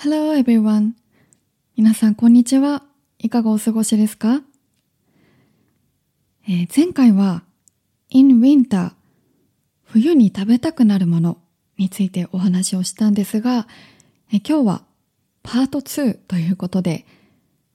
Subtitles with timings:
[0.00, 0.92] Hello everyone.
[1.76, 2.84] 皆さんこんにちは。
[3.18, 4.42] いかがお過ごしですか、
[6.46, 7.42] えー前回は
[8.08, 8.92] In winter
[9.82, 11.38] 冬に食べたくなるもの
[11.78, 13.66] についてお話をしたんですが、
[14.32, 14.82] えー今日は
[15.42, 17.04] パート2ということで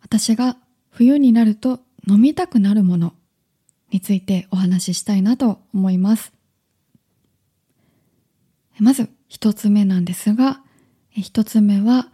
[0.02, 0.56] 私が
[0.92, 3.14] 冬になると飲みたくなるもの
[3.92, 6.32] についてお話ししたいなと思います。
[8.80, 10.62] まず一つ目なんですが、
[11.12, 12.08] 一つ目は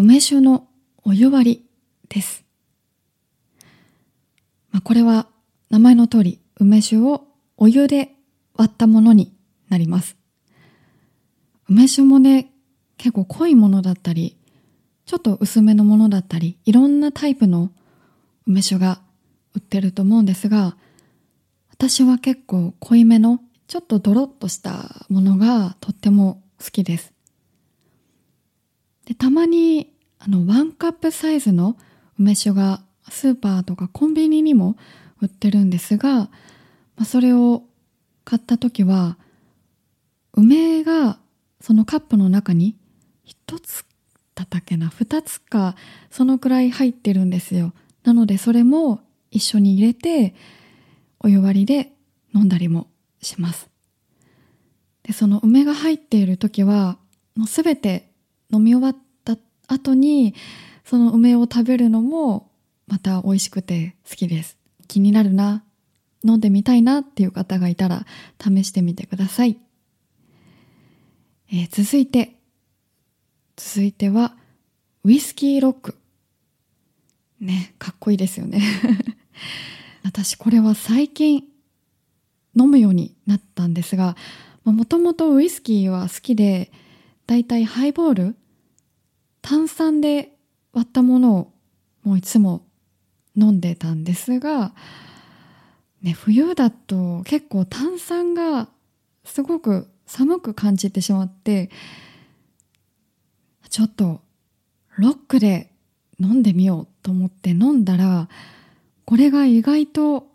[0.00, 0.68] 梅酒の
[1.02, 1.66] お湯割り
[2.08, 2.44] です。
[4.70, 5.26] まあ、これは
[5.70, 7.24] 名前の通り梅酒を
[7.56, 8.12] お湯で
[8.54, 9.34] 割ったものに
[9.68, 10.16] なります。
[11.68, 12.52] 梅酒もね、
[12.96, 14.36] 結構濃いものだったり、
[15.04, 17.72] ちょっと薄めのものだったり、いろんなタイプの
[18.46, 19.00] 梅酒が
[19.52, 20.76] 売ってると思うんですが、
[21.72, 27.17] 私は結構濃いめのちょっとドロッとしたものがとっても好きです。
[29.08, 31.78] で、たまにあのワンカップサイズの
[32.18, 34.76] 梅酒がスーパーとかコンビニにも
[35.22, 36.28] 売ってるんですが、ま
[36.98, 37.62] あ、それを
[38.24, 39.16] 買った時は
[40.34, 41.18] 梅が
[41.62, 42.76] そのカップの中に
[43.24, 43.86] 一つ
[44.34, 45.74] だったけな二つか
[46.10, 47.72] そのくらい入ってるんですよ。
[48.04, 49.00] なのでそれも
[49.30, 50.34] 一緒に入れて
[51.18, 51.92] お湯割りで
[52.34, 52.88] 飲んだりも
[53.22, 53.70] します。
[55.02, 56.98] でその梅が入っている時は
[57.34, 58.07] もうすべて
[58.52, 60.34] 飲み終わった後に
[60.84, 62.50] その梅を食べるのも
[62.86, 64.56] また美味しくて好きです。
[64.86, 65.64] 気になるな。
[66.24, 68.06] 飲んでみたいなっていう方がいたら
[68.40, 69.56] 試してみてください、
[71.52, 72.34] えー続いて。
[73.56, 74.34] 続いては
[75.04, 75.96] ウイスキーロック。
[77.40, 78.62] ねかっこいいですよね。
[80.04, 81.44] 私これは最近
[82.56, 84.16] 飲むようになったんですが
[84.64, 86.72] もともとウイスキーは好きで
[87.28, 88.36] だいたいハイボール？
[89.42, 90.32] 炭酸で
[90.72, 91.52] 割ったものを
[92.02, 92.66] もういつも
[93.36, 94.72] 飲んでたんですが、
[96.00, 98.68] ね、冬だと結構炭酸が
[99.24, 101.68] すごく寒く感じてしまって
[103.68, 104.22] ちょっと
[104.96, 105.70] ロックで
[106.18, 108.30] 飲んでみようと思って飲んだら
[109.04, 110.28] これが意外と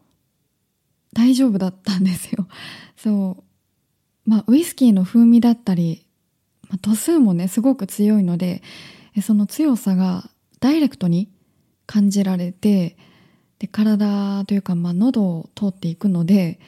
[1.12, 2.48] 大丈夫だったんですよ。
[2.96, 3.38] そ
[4.26, 4.30] う。
[4.30, 6.03] まあ、ウイスキーの風味だったり、
[6.82, 8.62] 度数もね、すごく強いので、
[9.22, 10.30] その強さが
[10.60, 11.30] ダイレクトに
[11.86, 12.98] 感じられて、
[13.60, 16.60] で、体というか、まあ、喉を通っていくので、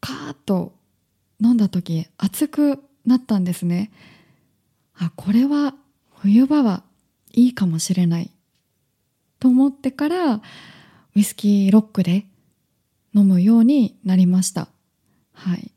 [0.00, 0.74] カーッと
[1.40, 3.90] 飲んだ時、熱くなったんですね。
[4.96, 5.74] あ、これは
[6.16, 6.82] 冬場は
[7.32, 8.30] いいかもしれない。
[9.40, 10.40] と思ってから、ウ
[11.14, 12.26] イスキーロックで
[13.14, 14.68] 飲むようになりました。
[15.32, 15.70] はい。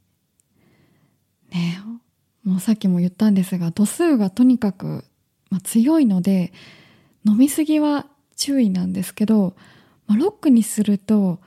[1.52, 2.07] ねえ、
[2.48, 5.04] もうさっきも言ったんですが、度数がとにかく、
[5.50, 6.54] まあ、強いので、
[7.26, 8.06] 飲みすぎは
[8.38, 9.54] 注意なんですけど、
[10.08, 11.40] まあ、ロックにすると、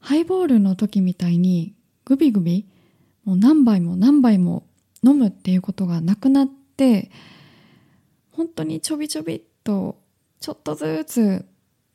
[0.00, 1.74] ハイボールの時みたいに
[2.06, 2.66] グビグビ、
[3.24, 4.66] もう何杯も何杯も
[5.04, 7.10] 飲むっていうことがなくなって、
[8.32, 9.98] 本当にちょびちょびっと、
[10.40, 11.44] ちょっとずつ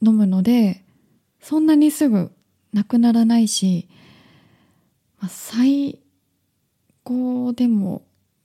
[0.06, 0.86] 飲むので、
[1.42, 2.32] そんなにすぐ
[2.72, 3.90] なくならないし、
[5.20, 5.98] まあ、最
[7.04, 8.04] 高でも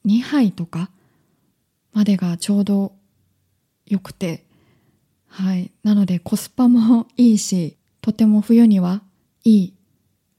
[0.08, 0.90] 2杯とか
[1.92, 2.92] までがちょうど
[3.86, 4.46] 良くて、
[5.26, 5.70] はい。
[5.82, 9.02] なのでコスパもいいし、とても冬には
[9.44, 9.74] いい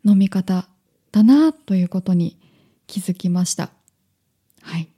[0.03, 0.67] 飲み方
[1.11, 2.39] だなということに
[2.87, 3.69] 気づきました。
[4.63, 4.89] はい。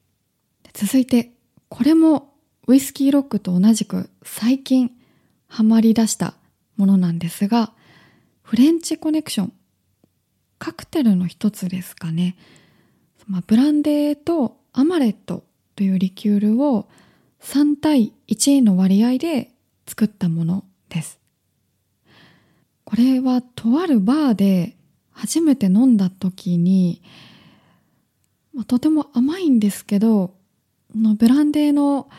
[0.73, 1.31] 続いて、
[1.67, 2.33] これも
[2.67, 4.91] ウイスキーロックと同じく最近
[5.47, 6.35] ハマり出した
[6.77, 7.73] ものなんですが、
[8.41, 9.53] フレンチコネクション。
[10.59, 12.37] カクテルの一つですかね。
[13.27, 15.43] まあ、ブランデーとアマレット
[15.75, 16.87] というリキュールを
[17.41, 19.51] 3対1の割合で
[19.87, 21.19] 作ったものです。
[22.85, 24.75] これはとあるバーで
[25.11, 27.01] 初めて飲んだ時に、
[28.53, 30.33] まあとても甘いんですけど、
[30.95, 32.09] のブランデーの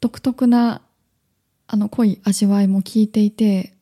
[0.00, 0.82] 独特な
[1.66, 3.74] あの濃い味わいも効いていて、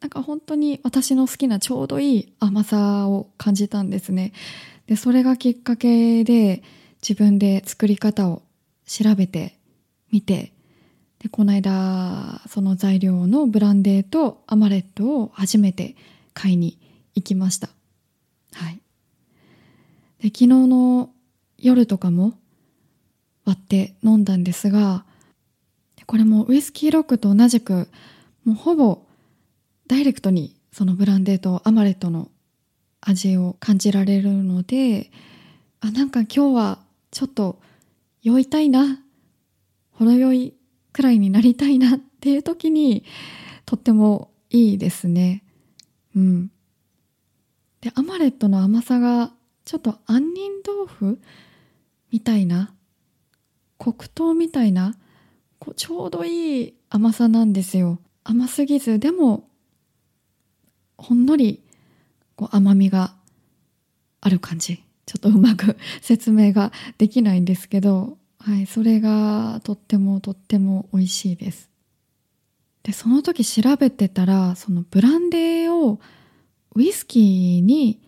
[0.00, 4.32] なんか本当に私の好きなちょうどいい甘さを感じたんですね。
[4.90, 6.64] で、それがきっかけで
[7.00, 8.42] 自分で作り方を
[8.88, 9.56] 調べて
[10.10, 10.52] みて、
[11.20, 15.94] で、この間、その材料のブランデーとアマレットを初めて
[16.34, 16.76] 買いに
[17.14, 17.68] 行きました。
[18.52, 18.80] はい。
[20.22, 21.10] で、昨日の
[21.56, 22.32] 夜とかも
[23.44, 25.04] 割って飲んだんですが、
[26.06, 27.86] これもウイスキーロックと同じく、
[28.44, 29.06] もうほぼ
[29.86, 32.28] ダイレクトにそのブランデーとアマレットの
[33.00, 35.10] 味を感じられるので、
[35.80, 36.78] あ、なんか今日は
[37.10, 37.60] ちょっと
[38.22, 39.00] 酔いたいな
[39.92, 40.54] ほろ酔い
[40.92, 43.04] くらいになりたいなっていう時に
[43.64, 45.44] とってもいいですね。
[46.14, 46.50] うん。
[47.80, 49.32] で、アマレットの甘さが
[49.64, 51.20] ちょっと杏仁豆腐
[52.10, 52.74] みたいな
[53.78, 54.94] 黒糖みたいな
[55.58, 57.98] こうちょうどいい甘さなんですよ。
[58.24, 59.48] 甘すぎずでも
[60.98, 61.62] ほんのり
[62.40, 63.12] こう甘みが
[64.22, 64.82] ある感じ。
[65.04, 71.68] ちょっとうまく 説明ができないんですけど、はい、それがとってもとっても美味しいです。
[72.82, 76.00] で、その時調べてたら、そのブランデーを
[76.74, 78.00] ウイスキーに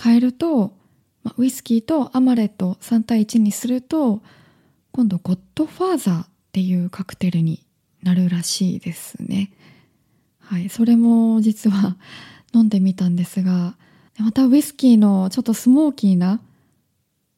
[0.00, 0.76] 変えると、
[1.24, 4.22] まあ、ウイスキーとアマレット3対1にすると、
[4.92, 7.66] 今度ゴッドファーザーっていうカクテルに
[8.04, 9.50] なるらしいですね。
[10.38, 11.96] はい、それも実は
[12.54, 13.76] 飲んでみたんですが、
[14.18, 16.40] またウイスキーのちょっとスモーキーな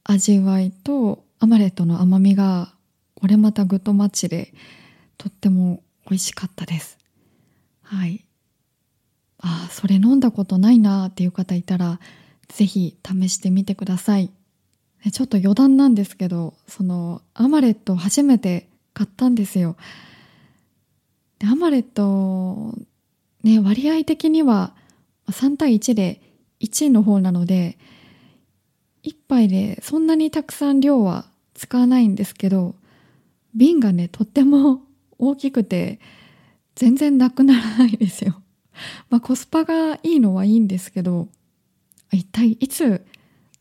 [0.03, 2.73] 味わいとアマレットの甘みが
[3.15, 4.53] これまたグッドマッチで
[5.17, 6.99] とっても美味しかったです。
[7.83, 8.25] はい。
[9.39, 12.01] あ、それ飲んだことないなっていう方いたら
[12.49, 14.31] ぜひ試してみてください。
[15.13, 19.77] ちょっと余談なんですけど、そのアマレット初めて買ったんですよ。
[21.39, 22.75] でアマレット、
[23.43, 24.74] ね、割合的には
[25.29, 26.21] 3対1で
[26.61, 27.79] 1の方なので、
[29.03, 32.75] 1杯でそんなにたくさん量は使わないんですけど、
[33.55, 34.83] 瓶がね、とっても
[35.19, 36.01] 大きくて、
[36.75, 38.43] 全然なくならないですよ。
[39.11, 41.29] まあコスパがいいのはいいんですけど、
[42.13, 43.05] 一体いつ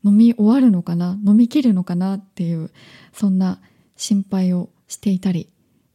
[0.04, 2.70] 飲み終わるのかな飲み切るのかなっていう、
[3.12, 3.60] そんな
[3.96, 5.48] 心配をしていたり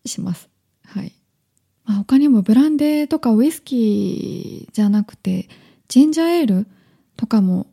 [0.06, 0.50] します。
[0.86, 1.19] はい。
[1.89, 5.50] まあ、他にもブランデーとかウイスキーじゃなくて、
[5.88, 6.68] ジンジャーエール
[7.18, 7.65] とかも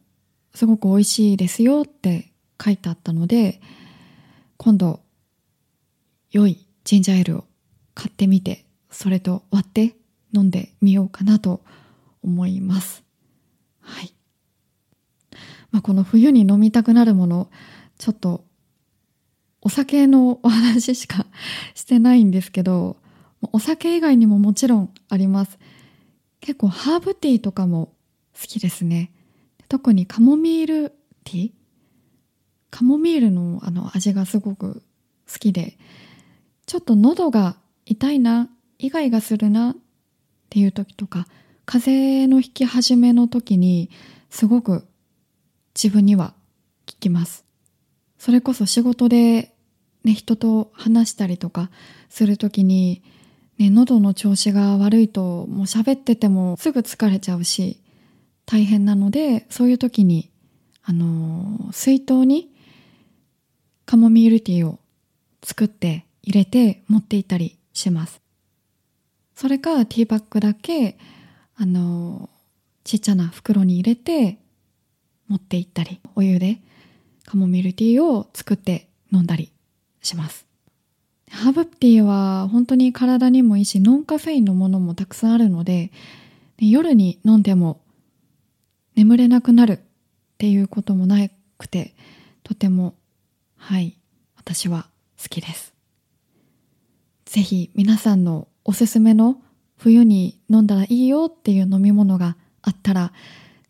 [0.55, 3.61] すごく美味しいですよって書いてあったので、
[4.57, 5.01] 今度、
[6.31, 7.45] 良いジンジャーエールを
[7.95, 9.97] 買ってみて、それと割って
[10.33, 11.61] 飲んでみようかなと
[12.23, 13.05] 思います。
[13.83, 14.15] はい。
[15.73, 17.51] まあ、この冬に飲みたくなるもの、
[17.99, 18.47] ちょっと
[19.61, 21.27] お酒のお話しか
[21.75, 22.97] してないんですけど、
[23.43, 25.59] お酒以外にももちろんあります。
[26.41, 27.93] 結構ハーブティーとかも
[28.41, 29.13] 好きですね。
[29.69, 30.91] 特にカモミール
[31.25, 31.51] ティー
[32.71, 34.83] カモミールのあの味がすごく
[35.33, 35.77] 好きで、
[36.67, 38.49] ちょっと喉が痛いな、
[38.79, 39.77] イガイガするなっ
[40.51, 41.27] ていう時とか、
[41.65, 43.91] 風邪の引き始めの時に
[44.31, 44.87] すごく
[45.75, 46.35] 自分には
[46.87, 47.45] 効きます。
[48.19, 49.53] それこそ仕事で
[50.07, 51.69] ね、人と話したりとか
[52.09, 53.03] する時に、
[53.59, 57.81] ね、喉の調子が悪いともう喋っててもすぐ疲れちゃうし、
[58.45, 60.31] 大変なので、そういう時に、
[60.83, 62.55] あの水筒に
[63.87, 64.79] カモミールティーを
[65.43, 68.21] 作って入れて持っていったりします。
[69.35, 70.99] それかティーバッグだけ、
[71.57, 72.29] あの
[72.85, 74.39] ちっちゃな袋に入れて
[75.29, 76.61] 持って行ったり、お湯で
[77.25, 79.51] カモミールティーを作って飲んだり
[80.03, 80.46] します。
[81.31, 85.91] ハーブティーは本当に体にもいいし、ノンカフェインのものもたくさんあるので、
[86.59, 87.81] 夜に飲んでも
[88.95, 89.79] 眠れなくなるっ
[90.39, 91.29] ていうこともな
[91.59, 91.95] くて、
[92.43, 92.95] とても、
[93.57, 93.99] はい、
[94.37, 94.87] 私は
[95.21, 95.75] 好きです。
[97.25, 99.41] ぜひ皆さんのおすすめの
[99.77, 103.13] 冬に飲んだらいいよっていう飲み物があったら、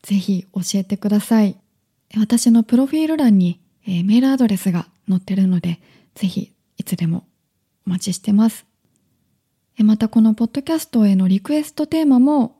[0.02, 1.56] ぜひ教えてください。
[2.16, 5.80] 私のプロフィール欄に、えー、メールアドレスが載ってるので、
[6.14, 7.24] ぜひいつでも
[7.86, 8.66] お待ちしてます。
[9.78, 12.56] またこのポッドキャストへのリクエストテーマも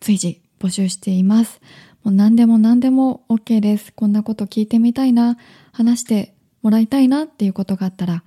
[0.00, 1.60] 随時募集しています。
[2.04, 3.92] もう何でも何でも OK です。
[3.92, 5.36] こんなこと聞いてみたいな、
[5.72, 8.22] 話してもらいたいなっていうことがあったら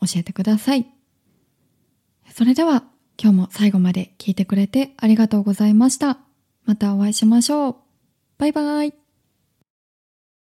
[0.00, 0.86] 教えてください。
[2.32, 2.84] それでは
[3.20, 6.18] 今日も最後まで聞いてくれてありがとうございました。
[6.64, 7.76] またお会いしましょう。
[8.38, 8.99] バイバイ。